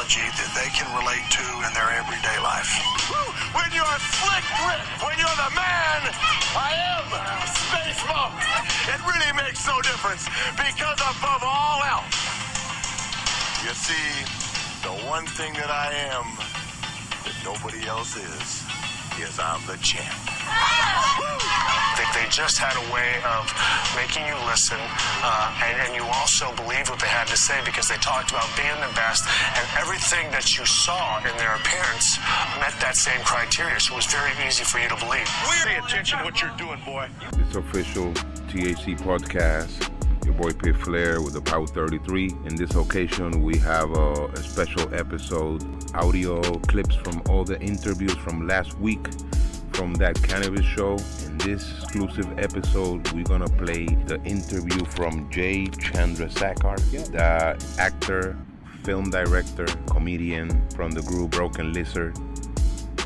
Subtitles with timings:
[0.00, 2.72] terminology that they can relate to in their everyday life.
[3.52, 6.00] When you're slick Rick, when you're the man,
[6.56, 7.04] I am
[7.44, 8.40] Space Monk.
[8.88, 10.24] It really makes no difference
[10.56, 12.16] because above all else,
[13.64, 14.24] you see,
[14.82, 16.36] the one thing that I am
[17.24, 18.64] that nobody else is,
[19.20, 20.29] is I'm the champ.
[22.00, 23.44] They, they just had a way of
[23.94, 24.78] making you listen,
[25.22, 28.48] uh, and, and you also believed what they had to say because they talked about
[28.56, 32.18] being the best, and everything that you saw in their appearance
[32.56, 33.78] met that same criteria.
[33.80, 35.28] So it was very easy for you to believe.
[35.64, 37.08] Pay attention to what you're doing, boy.
[37.36, 38.12] It's official
[38.48, 39.90] THC podcast.
[40.24, 42.32] Your boy Pit Flair with the Power 33.
[42.44, 45.64] In this occasion, we have a, a special episode,
[45.94, 49.08] audio clips from all the interviews from last week
[49.80, 50.98] from that cannabis show.
[51.24, 56.76] In this exclusive episode, we're gonna play the interview from Jay Chandrasekhar,
[57.10, 58.36] the actor,
[58.82, 62.14] film director, comedian from the group Broken Lizard.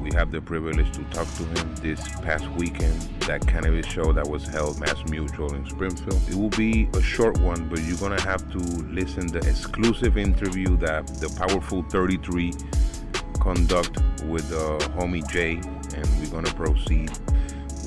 [0.00, 4.26] We have the privilege to talk to him this past weekend, that cannabis show that
[4.26, 6.22] was held Mass Mutual in Springfield.
[6.26, 8.58] It will be a short one, but you're gonna have to
[8.98, 12.54] listen the exclusive interview that the Powerful 33
[13.42, 15.60] conduct with uh, homie Jay,
[15.94, 17.10] and we're gonna proceed.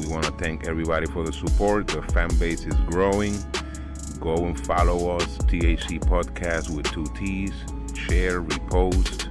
[0.00, 1.86] We want to thank everybody for the support.
[1.86, 3.36] The fan base is growing.
[4.20, 7.52] Go and follow us, THC Podcast with two T's.
[7.94, 9.28] Share, repost.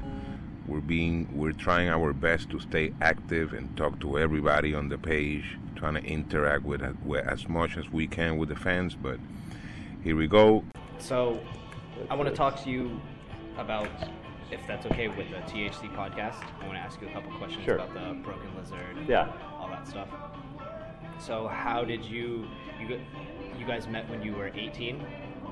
[0.68, 4.98] We're being, we're trying our best to stay active and talk to everybody on the
[4.98, 8.96] page, trying to interact with, with as much as we can with the fans.
[8.96, 9.20] But
[10.04, 10.64] here we go.
[11.00, 11.42] So,
[12.10, 13.00] I want to talk to you
[13.58, 13.90] about,
[14.54, 16.36] if that's okay with the THC podcast.
[16.62, 17.76] I want to ask you a couple questions Sure.
[17.76, 19.28] about the Broken Lizard, Yeah.
[19.60, 20.08] all that stuff.
[21.20, 22.46] So, how did you
[22.80, 23.00] you
[23.58, 25.06] you guys met when you were 18?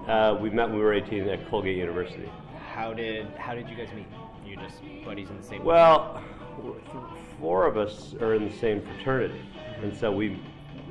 [0.07, 2.29] Uh, we met when we were 18 at Colgate University.
[2.73, 4.07] How did how did you guys meet?
[4.45, 5.63] You just buddies in the same.
[5.63, 6.21] Well,
[7.39, 9.41] four of us are in the same fraternity,
[9.81, 10.39] and so we,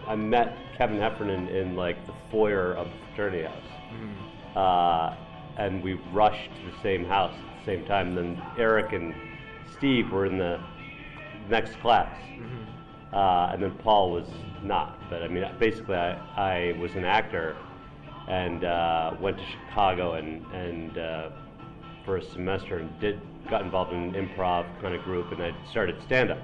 [0.06, 5.16] I met Kevin Heffernan in like the foyer of the fraternity house, uh,
[5.59, 7.34] and we rushed to the same house
[7.65, 8.15] same time.
[8.15, 9.15] Then Eric and
[9.76, 10.60] Steve were in the
[11.48, 12.15] next class,
[13.12, 14.28] uh, and then Paul was
[14.62, 14.98] not.
[15.10, 17.56] But I mean, basically, I, I was an actor
[18.28, 21.31] and uh, went to Chicago and and uh,
[22.04, 25.53] for a semester and did got involved in an improv kind of group and I
[25.71, 26.38] started stand up.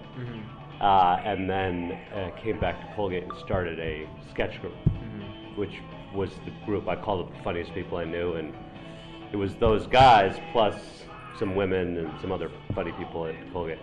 [0.81, 4.75] Uh, and then uh, came back to Colgate and started a sketch group,
[5.57, 5.73] which
[6.15, 8.53] was the group I called the funniest people I knew, and
[9.33, 10.75] it was those guys plus
[11.39, 13.79] some women and some other funny people at Colgate.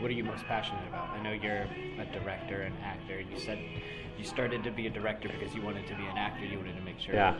[0.00, 1.08] What are you most passionate about?
[1.10, 1.66] I know you're
[1.98, 3.20] a director and actor.
[3.20, 3.58] You said
[4.18, 6.44] you started to be a director because you wanted to be an actor.
[6.44, 7.34] You wanted to make sure Yeah.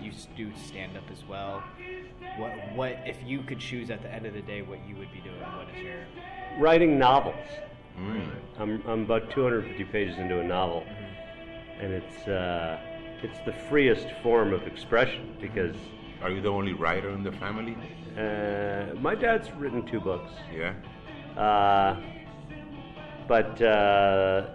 [0.00, 1.62] you s- do stand up as well.
[2.36, 5.12] What what if you could choose at the end of the day what you would
[5.12, 5.40] be doing?
[5.56, 5.96] What is your
[6.58, 7.44] Writing novels.
[8.58, 10.84] I'm, I'm about 250 pages into a novel,
[11.80, 12.78] and it's uh,
[13.22, 15.74] it's the freest form of expression because
[16.22, 17.76] Are you the only writer in the family?
[18.16, 20.32] uh, my dad's written two books.
[20.52, 20.74] Yeah.
[21.40, 22.00] Uh,
[23.28, 24.46] but uh,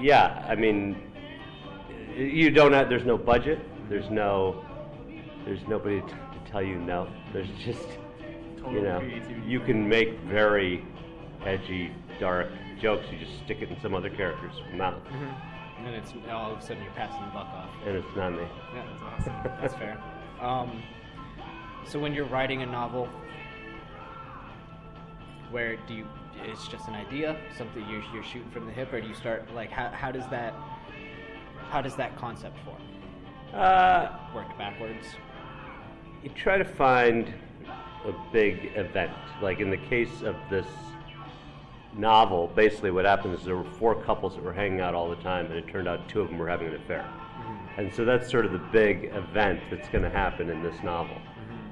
[0.00, 1.00] yeah, I mean,
[2.16, 2.88] you don't have.
[2.88, 3.60] There's no budget.
[3.88, 4.64] There's no.
[5.44, 7.08] There's nobody t- to tell you no.
[7.32, 7.86] There's just,
[8.70, 9.00] you know,
[9.46, 10.84] you can make very
[11.46, 12.48] edgy, dark
[12.82, 13.06] jokes.
[13.10, 15.00] You just stick it in some other character's mouth,
[15.78, 17.70] and then it's all of a sudden you're passing the buck off.
[17.86, 18.42] and it's not me.
[18.74, 19.32] Yeah, that's awesome.
[19.60, 19.98] That's fair.
[20.38, 20.84] Um,
[21.88, 23.08] so when you're writing a novel,
[25.50, 26.06] where do you?
[26.44, 29.52] It's just an idea, something you're, you're shooting from the hip, or do you start
[29.54, 30.54] like how, how does that
[31.70, 32.80] how does that concept form?
[33.52, 35.06] Uh, Work backwards.
[36.22, 37.32] you try to find
[38.04, 39.12] a big event.
[39.42, 40.66] Like in the case of this
[41.96, 45.16] novel, basically what happened is there were four couples that were hanging out all the
[45.16, 47.08] time, and it turned out two of them were having an affair.
[47.76, 51.16] And so that's sort of the big event that's going to happen in this novel.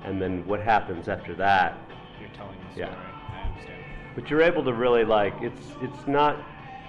[0.06, 1.78] And then what happens after that?
[2.20, 2.86] You're telling the Yeah.
[2.86, 3.06] story.
[3.34, 3.78] I understand.
[4.14, 6.36] But you're able to really like it's it's not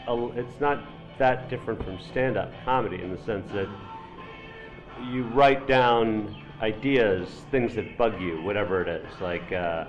[0.08, 0.80] a, it's not
[1.18, 3.68] that different from stand-up comedy in the sense that
[5.12, 9.20] you write down ideas, things that bug you, whatever it is.
[9.20, 9.86] Like uh,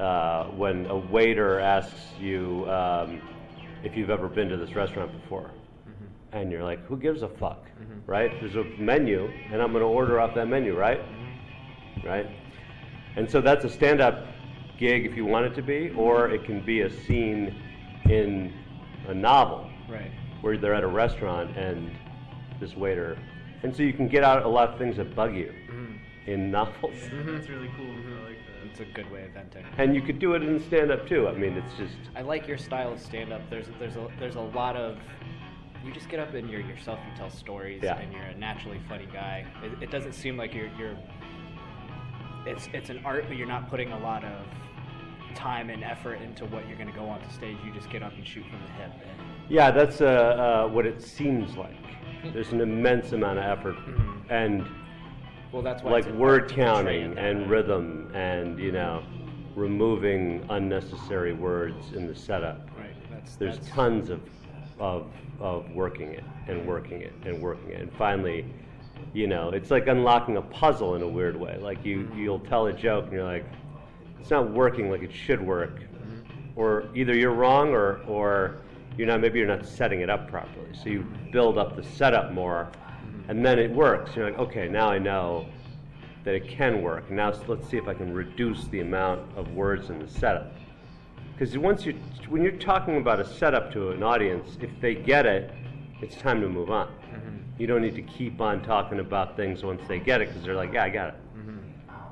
[0.00, 3.20] uh, when a waiter asks you um,
[3.84, 5.50] if you've ever been to this restaurant before,
[6.32, 7.66] and you're like, "Who gives a fuck?"
[8.06, 8.32] Right?
[8.40, 11.00] There's a menu, and I'm going to order off that menu, right?
[12.04, 12.26] Right?
[13.16, 14.26] And so that's a stand-up
[14.78, 17.54] gig if you want it to be, or it can be a scene
[18.08, 18.52] in
[19.08, 20.10] a novel Right.
[20.40, 21.90] where they're at a restaurant and
[22.60, 23.18] this waiter,
[23.62, 26.30] and so you can get out a lot of things that bug you mm-hmm.
[26.30, 26.94] in novels.
[26.94, 27.32] Mm-hmm.
[27.36, 27.86] That's really cool.
[27.86, 28.70] I like that.
[28.70, 29.64] It's a good way of venting.
[29.78, 31.28] And you could do it in stand-up too.
[31.28, 33.42] I mean, it's just I like your style of stand up.
[33.50, 34.96] There's there's a there's a lot of
[35.84, 36.98] you just get up and you're yourself.
[37.10, 37.98] You tell stories, Yeah.
[37.98, 39.44] and you're a naturally funny guy.
[39.62, 40.96] It, it doesn't seem like you're you're.
[42.46, 44.44] It's it's an art, but you're not putting a lot of
[45.34, 47.56] time and effort into what you're going to go onto stage.
[47.64, 48.92] You just get up and shoot from the hip.
[48.92, 50.06] And yeah, that's uh,
[50.66, 51.74] uh, what it seems like.
[52.32, 53.76] There's an immense amount of effort
[54.32, 54.66] and
[55.52, 57.46] well, that's why like word to counting and way.
[57.46, 59.02] rhythm and you know
[59.54, 62.66] removing unnecessary words in the setup.
[62.78, 62.94] Right.
[63.10, 64.20] That's There's that's, tons of,
[64.78, 65.06] of
[65.40, 68.46] of working it and working it and working it, and finally,
[69.12, 71.58] you know, it's like unlocking a puzzle in a weird way.
[71.60, 73.46] Like you you'll tell a joke and you're like,
[74.20, 76.50] it's not working like it should work, mm-hmm.
[76.56, 78.62] or either you're wrong or or
[78.96, 80.68] you're not maybe you're not setting it up properly.
[80.74, 83.30] So you build up the setup more, mm-hmm.
[83.30, 84.16] and then it works.
[84.16, 85.46] You're like, okay, now I know
[86.24, 87.10] that it can work.
[87.10, 90.54] Now let's see if I can reduce the amount of words in the setup.
[91.32, 91.94] Because once you,
[92.28, 95.50] when you're talking about a setup to an audience, if they get it,
[96.00, 96.86] it's time to move on.
[96.86, 97.41] Mm-hmm.
[97.62, 100.56] You don't need to keep on talking about things once they get it because they're
[100.56, 101.14] like, yeah, I got it.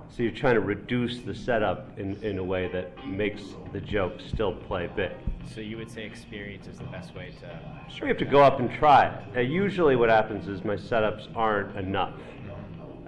[0.08, 3.42] So you're trying to reduce the setup in, in a way that makes
[3.72, 5.10] the joke still play big.
[5.52, 7.92] So you would say experience is the best way to.
[7.92, 9.36] Sure, you have to go up and try it.
[9.36, 12.14] Uh, usually, what happens is my setups aren't enough,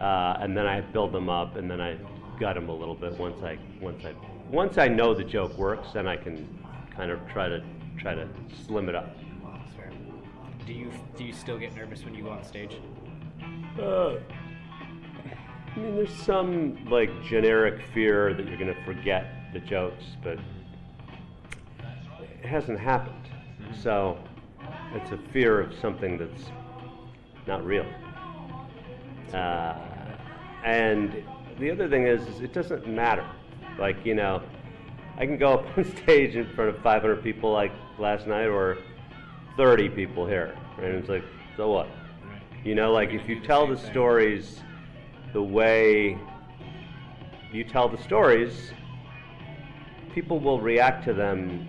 [0.01, 1.97] uh, and then I build them up, and then I
[2.41, 3.17] gut them a little bit.
[3.19, 4.15] Once I once I
[4.51, 6.49] once I know the joke works, then I can
[6.97, 7.63] kind of try to
[7.99, 8.29] try to
[8.67, 9.15] slim it up.
[10.67, 12.77] Do you do you still get nervous when you go on stage?
[13.79, 14.17] Uh,
[15.75, 20.39] I mean, there's some like generic fear that you're going to forget the jokes, but
[22.21, 23.29] it hasn't happened.
[23.81, 24.19] So
[24.95, 26.45] it's a fear of something that's
[27.47, 27.87] not real.
[29.33, 29.75] Uh,
[30.65, 31.25] and
[31.59, 33.27] the other thing is, is, it doesn't matter.
[33.79, 34.43] Like, you know,
[35.17, 38.79] I can go up on stage in front of 500 people like last night or
[39.57, 40.57] 30 people here.
[40.79, 41.25] And it's like,
[41.57, 41.89] so what?
[42.65, 44.61] You know, like if you tell the stories
[45.33, 46.19] the way
[47.53, 48.73] you tell the stories,
[50.15, 51.67] people will react to them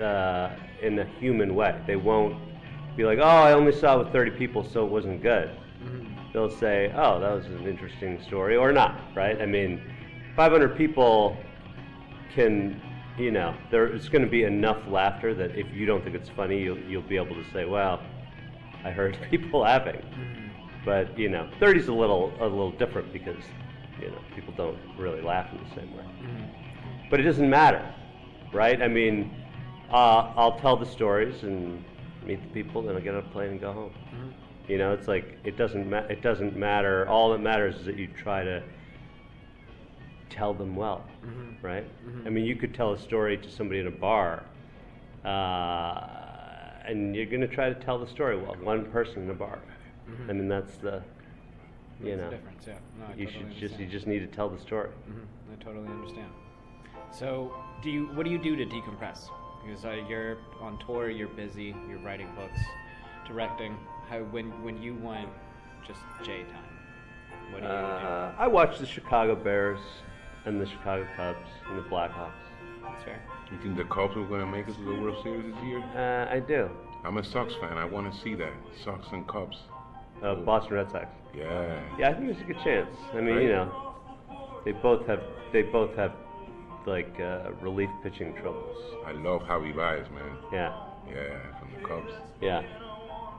[0.00, 0.50] uh,
[0.82, 1.78] in a human way.
[1.86, 2.36] They won't
[2.96, 5.50] be like, "Oh, I only saw it with 30 people, so it wasn't good."
[6.32, 9.00] They'll say, "Oh, that was an interesting story," or not.
[9.14, 9.40] Right?
[9.40, 9.80] I mean,
[10.36, 11.36] 500 people
[12.34, 12.80] can,
[13.20, 16.60] you know, there's going to be enough laughter that if you don't think it's funny,
[16.60, 18.00] you'll, you'll be able to say, "Well,
[18.84, 20.50] I heard people laughing." Mm.
[20.84, 23.42] But you know, 30's a little a little different because
[24.00, 26.04] you know people don't really laugh in the same way.
[26.22, 27.10] Mm.
[27.10, 27.94] But it doesn't matter,
[28.52, 28.80] right?
[28.80, 29.34] I mean,
[29.92, 31.84] uh, I'll tell the stories and
[32.24, 33.90] meet the people, then I'll get on a plane and go home.
[34.14, 34.70] Mm-hmm.
[34.70, 37.08] You know, it's like it doesn't ma- it doesn't matter.
[37.08, 38.62] All that matters is that you try to
[40.30, 41.04] tell them well,
[41.62, 41.84] right?
[42.24, 44.44] I mean, you could tell a story to somebody in a bar,
[45.24, 48.56] uh, and you're going to try to tell the story well.
[48.62, 49.58] One person in a bar.
[50.28, 51.02] I mean, that's the,
[52.02, 52.64] you That's know, difference.
[52.66, 52.74] Yeah.
[52.98, 54.90] No, you totally should just you just need to tell the story.
[55.08, 56.30] Mhm, I totally understand.
[57.12, 59.28] So, do you what do you do to decompress?
[59.64, 62.60] Because uh, you're on tour, you're busy, you're writing books,
[63.26, 63.76] directing.
[64.08, 65.28] How when when you want
[65.86, 66.74] just J time,
[67.50, 69.80] what do you Uh, I watched the Chicago Bears
[70.46, 72.32] and the Chicago Cubs and the Blackhawks.
[72.32, 72.82] do?
[72.84, 73.22] That's fair.
[73.52, 75.80] You think the Cubs are going to make it to the World Series this year?
[75.94, 76.68] Uh, I do.
[77.04, 77.76] I'm a Sox fan.
[77.78, 78.52] I want to see that.
[78.84, 79.56] Sox and Cubs.
[80.22, 81.06] Uh, Boston Red Sox.
[81.34, 81.80] Yeah.
[81.98, 82.94] Yeah, I think there's a good chance.
[83.12, 83.42] I mean, Right.
[83.42, 83.94] you know,
[84.64, 86.12] they both have they both have
[86.86, 88.76] like uh, relief pitching troubles.
[89.06, 90.36] I love Javi Baez, man.
[90.52, 90.72] Yeah,
[91.08, 92.12] Yeah, from the Cubs.
[92.40, 92.62] yeah,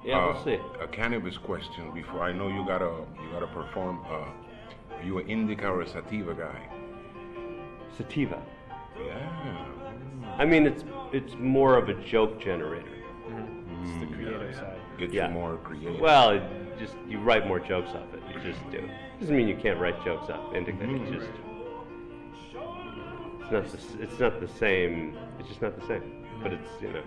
[0.04, 0.18] yeah.
[0.18, 0.58] Uh, we'll see.
[0.82, 2.92] A cannabis question before I know you gotta
[3.22, 4.00] you gotta perform.
[4.10, 6.68] Uh, are you an indica or a sativa guy?
[7.98, 8.42] Sativa.
[8.98, 9.66] Yeah.
[10.38, 12.88] I mean, it's it's more of a joke generator.
[13.30, 13.84] Mm-hmm.
[13.84, 14.80] It's the creative side.
[14.98, 15.28] Get Yeah.
[15.28, 16.00] you more creative.
[16.00, 16.44] Well, it
[16.80, 18.22] just you write more jokes off it.
[18.34, 18.90] You just do.
[19.20, 20.84] Doesn't mean you can't write jokes off indica.
[20.84, 21.14] It mm-hmm.
[21.14, 21.30] just
[23.42, 25.18] it's not the, it's not the same.
[25.40, 26.26] It's just not the same.
[26.42, 27.04] But it's you know.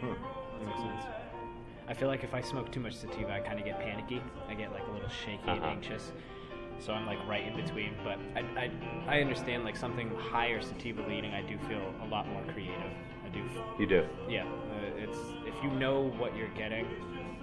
[0.00, 0.12] Hmm.
[0.58, 1.04] That makes sense.
[1.88, 4.22] I feel like if I smoke too much sativa, I kind of get panicky.
[4.48, 5.70] I get like a little shaky and Uh-huh.
[5.70, 6.12] anxious.
[6.78, 7.94] So I'm like right in between.
[8.04, 8.70] But I, I,
[9.16, 11.32] I understand like something higher sativa leaning.
[11.34, 12.92] I do feel a lot more creative.
[13.24, 13.42] I do.
[13.78, 14.06] You do.
[14.28, 16.86] Yeah, uh, it's if you know what you're getting,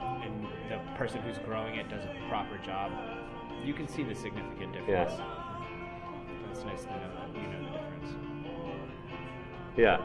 [0.02, 2.92] and the person who's growing it does a proper job,
[3.64, 5.14] you can see the significant difference.
[6.52, 8.16] It's nice to know that you know the difference.
[9.78, 9.98] Yeah.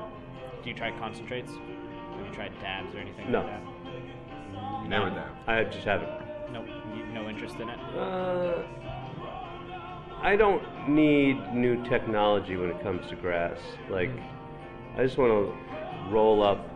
[0.63, 1.53] Do you try concentrates?
[1.53, 3.41] Have you tried dabs or anything No.
[3.41, 4.89] like that?
[4.89, 5.35] Never that.
[5.47, 6.11] I just haven't.
[6.53, 6.65] No,
[6.95, 7.79] you, no interest in it.
[7.97, 8.63] Uh,
[10.25, 13.59] I don't need new technology when it comes to grass.
[13.91, 14.09] Like,
[14.97, 16.67] I just want to roll up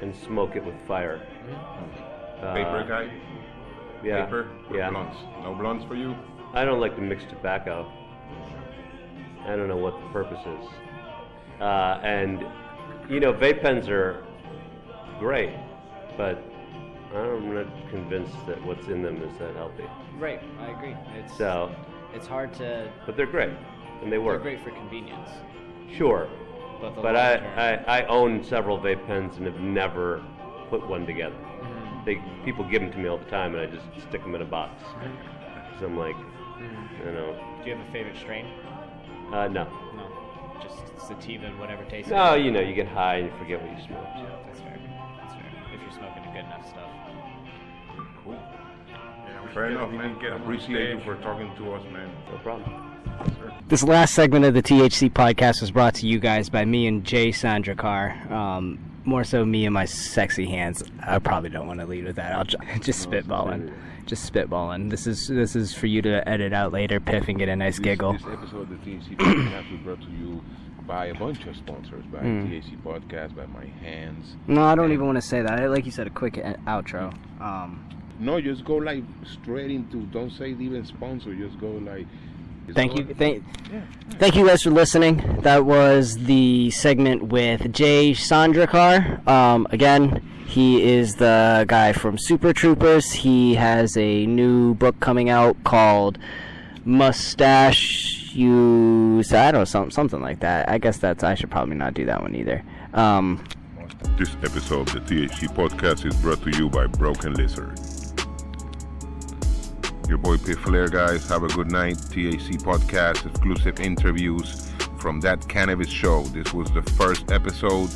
[0.00, 1.22] and smoke it with fire.
[2.42, 3.12] Uh, Paper guy?
[4.02, 4.24] Yeah.
[4.24, 4.48] Paper?
[4.68, 4.90] or Yeah.
[4.90, 5.16] Blunts?
[5.44, 6.16] No blunts for you?
[6.52, 7.90] I don't like to mix tobacco.
[9.44, 10.68] I don't know what the purpose is.
[11.60, 12.44] Uh, and,
[13.08, 14.24] you know, vape pens are
[15.20, 15.54] great,
[16.16, 16.42] but
[17.14, 19.84] I'm not convinced that what's in them is that healthy.
[20.18, 20.96] Right, I agree.
[21.16, 21.72] It's So,
[22.14, 22.90] it's hard to.
[23.06, 23.50] but they're great,
[24.02, 24.42] and they work.
[24.42, 25.30] They're great for convenience,
[25.96, 26.28] Sure.
[26.80, 27.34] but But I,
[27.86, 30.22] I, I own several vape pens and have never
[30.70, 31.34] put one together.
[31.36, 32.04] Mm-hmm.
[32.04, 34.42] They people give them to me all the time, and I just stick them in
[34.42, 34.82] a box.
[34.82, 35.78] Mm-hmm.
[35.80, 36.16] So I'm like,
[37.04, 38.46] you know, Do you have a favorite strain?
[39.32, 39.64] uh, no.
[39.96, 40.06] No,
[40.62, 42.10] just sativa and whatever tastes.
[42.10, 42.44] No, good.
[42.44, 44.06] you know, you get high and you forget what you smoked.
[44.16, 44.78] Yeah, That's fair.
[45.18, 45.50] That's fair.
[45.74, 46.88] If you're smoking good enough stuff.
[49.44, 49.52] Cool.
[49.54, 50.16] Fair enough, man.
[50.42, 52.10] Appreciate you for talking to us, man.
[52.30, 52.88] No problem.
[53.68, 57.04] This last segment of the THC podcast was brought to you guys by me and
[57.04, 58.30] Jay Sandracar.
[58.30, 60.82] Um, more so, me and my sexy hands.
[61.04, 62.32] I probably don't want to lead with that.
[62.34, 63.72] I'll ju- just spitballing,
[64.06, 64.90] just spitballing.
[64.90, 67.76] This is this is for you to edit out later, Piff, and get a nice
[67.78, 68.12] This, giggle.
[68.14, 70.42] this episode of the THC Podcast was brought to you
[70.86, 72.46] by a bunch of sponsors, by Hmm.
[72.46, 74.36] THC Podcast, by My Hands.
[74.46, 75.60] No, I don't even want to say that.
[75.60, 77.12] I, like you said, a quick outro.
[77.40, 77.88] Um,
[78.22, 79.02] No, just go like
[79.40, 80.02] straight into.
[80.06, 81.34] Don't say even sponsor.
[81.34, 82.06] Just go like.
[82.68, 83.14] it's Thank all- you.
[83.14, 83.42] Thank,
[84.18, 85.40] thank you guys for listening.
[85.42, 89.26] That was the segment with Jay Sandracar.
[89.26, 93.10] Um, again, he is the guy from Super Troopers.
[93.12, 96.18] He has a new book coming out called
[96.84, 99.18] Mustache You.
[99.32, 100.68] I don't know, some, something like that.
[100.68, 101.24] I guess that's.
[101.24, 102.62] I should probably not do that one either.
[102.94, 103.42] Um,
[104.16, 107.78] This episode of the THC Podcast is brought to you by Broken Lizard.
[110.12, 111.26] Your boy Pit Flair, guys.
[111.30, 111.96] Have a good night.
[111.96, 116.22] TAC Podcast, exclusive interviews from that cannabis show.
[116.24, 117.88] This was the first episode.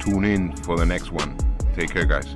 [0.00, 1.38] Tune in for the next one.
[1.76, 2.34] Take care, guys.